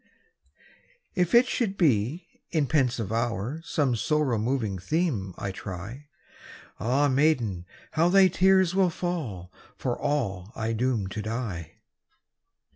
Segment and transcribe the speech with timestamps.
[1.13, 6.07] If it should be in pensive hour Some sorrow moving theme I try,
[6.79, 11.81] Ah, maiden, how thy tears will fall, For all I doom to die!